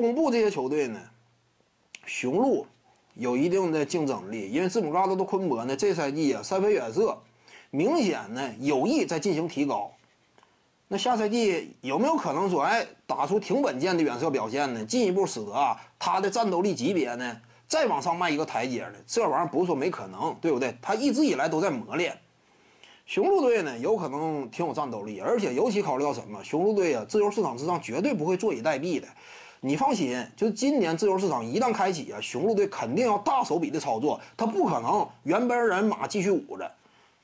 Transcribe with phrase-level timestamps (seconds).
[0.00, 1.00] 东部这些球队呢，
[2.06, 2.66] 雄鹿
[3.14, 7.18] 有一定的竞争力，因为字母哥、阿德昆博呢，这赛季啊三分远射
[7.70, 9.92] 明显呢有意在进行提高。
[10.88, 14.84] 那下赛季有没有可能说，哎，打出挺稳健的远射表现呢？
[14.84, 18.94] 进一步使得啊他的战斗力级别呢再往上迈一个台阶呢？
[19.06, 20.74] 这玩意儿不是说没可能，对不对？
[20.80, 22.16] 他一直以来都在磨练。
[23.04, 26.42] 雄鹿队呢有可能挺有战斗力，而且尤其考虑到什么？
[26.42, 29.06] 雄鹿队啊，自由市场之上绝对不会坐以待毙的。
[29.60, 36.70] 你放心，就今年自由市场一旦开启啊，雄鹿队肯定要大手笔的操作，他不可能原班人马继续捂着，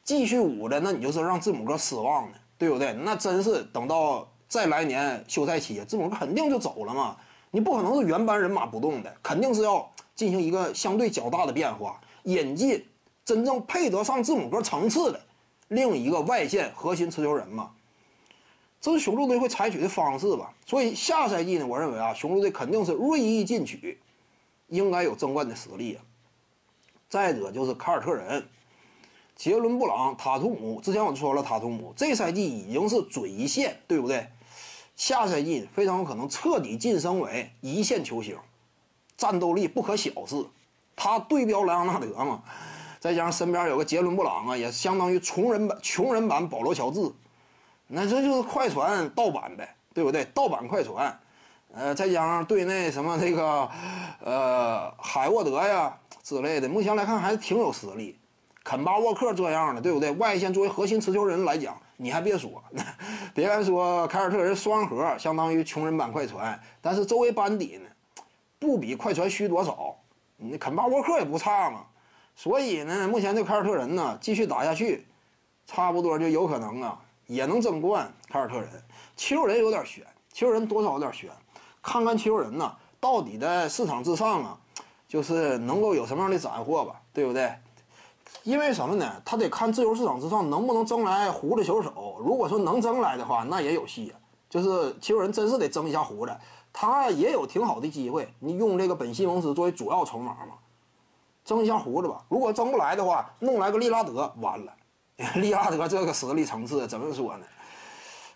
[0.02, 2.38] 继续捂着，那你就是让字母哥失望的。
[2.56, 2.92] 对不对？
[2.92, 7.16] 那真是等到再来年休赛期，字母哥肯定就走了嘛。
[7.50, 12.82] 你不可能是原班人马不动的，肯定是要进行一个相对较大的变化，引进
[13.24, 15.20] 真正配得上字母哥层次的
[15.68, 17.72] 另一个外线核心持球人嘛。
[18.84, 20.52] 这是雄鹿队会采取的方式吧？
[20.66, 23.98] 所以下赛季呢，我认为啊，雄鹿队肯定是锐意进取，
[24.68, 26.04] 应该有争冠的实力啊。
[27.08, 28.46] 再者就是凯尔特人。
[29.36, 34.28] 杰伦布朗、塔图姆，之前我就说了，塔图姆这赛季已经是准一线，对不对？
[34.96, 38.36] 下赛季非常有可能彻底晋升为一线球星，
[39.16, 40.44] 战斗力不可小视。
[40.94, 42.42] 他对标莱昂纳德嘛，
[43.00, 47.10] 再加上身边有个杰伦布朗啊，也相当于穷人版穷人版保罗乔治，
[47.86, 50.24] 那这就是快船盗版呗，对不对？
[50.34, 51.18] 盗版快船，
[51.72, 53.68] 呃，再加上队内什么这个
[54.20, 58.18] 呃海沃德呀之类的，目前来看还是挺有实力。
[58.62, 60.10] 肯巴沃克这样的，对不对？
[60.12, 62.64] 外线作为核心持球人来讲，你还别说，
[63.34, 67.88] 别看说凯尔特人双核相当于穷人版快船，但是周围班底呢，
[68.58, 69.94] 不比快船虚多少。
[70.36, 71.84] 你肯巴沃克也不差嘛，
[72.34, 75.06] 所以呢，目前这凯尔特人呢继续打下去，
[75.66, 78.12] 差不多就有可能啊，也能争冠。
[78.28, 78.68] 凯尔特人，
[79.16, 81.30] 七六人有点悬，七六人多少有点悬，
[81.82, 84.58] 看看七六人呢，到底在市场之上啊，
[85.06, 87.52] 就是能够有什么样的斩获吧，对不对？
[88.42, 89.22] 因为什么呢？
[89.24, 92.16] 他得看自由市场之上能不能争来胡子球手。
[92.18, 94.20] 如果说能争来的话，那也有戏啊。
[94.50, 96.36] 就是其实人真是得争一下胡子，
[96.72, 98.28] 他也有挺好的机会。
[98.40, 100.54] 你用这个本西蒙斯作为主要筹码嘛，
[101.44, 102.22] 争一下胡子吧。
[102.28, 104.72] 如果争不来的话，弄来个利拉德完了。
[105.36, 107.46] 利拉德这个实力层次怎么说呢？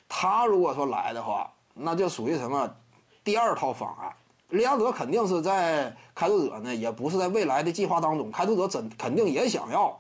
[0.08, 2.68] 他如果说来的话，那就属于什么
[3.22, 4.12] 第二套方案。
[4.50, 8.30] 利拉德肯定是在开拓者呢，也不是在未来的计划当中。
[8.32, 9.98] 开拓者真肯定也想要，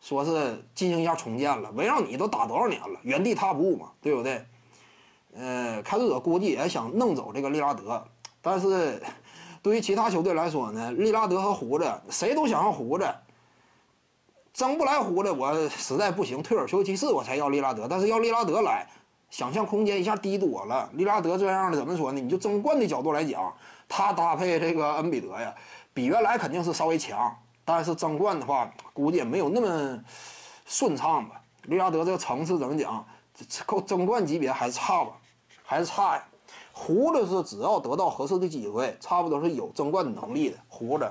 [0.00, 1.70] 说是进行一下重建了。
[1.72, 4.44] 围绕你都打多少年了，原地踏步嘛，对不对？
[5.36, 8.02] 呃，开拓者估计也想弄走这个利拉德，
[8.40, 9.02] 但是
[9.62, 13.06] 对于其他球队来说呢，利拉德和胡子谁都想要胡子，
[14.60, 17.88] 争不来胡子，我实在不行，退而求其次，我才要利拉德。
[17.88, 18.86] 但是要利拉德来，
[19.30, 20.86] 想象空间一下低多了。
[20.92, 22.20] 利拉德这样的怎么说呢？
[22.20, 23.50] 你就争冠的角度来讲。
[23.88, 25.54] 他搭配这个恩比德呀，
[25.94, 27.34] 比原来肯定是稍微强，
[27.64, 29.98] 但是争冠的话，估计也没有那么
[30.66, 31.40] 顺畅吧。
[31.62, 33.02] 利拉德这个层次怎么讲，
[33.64, 35.12] 够争冠级别还是差吧，
[35.64, 36.24] 还是差呀。
[36.70, 40.58] 胡子是只要得到合适的机会，差不多是有争冠能力的。
[40.68, 41.10] 胡子，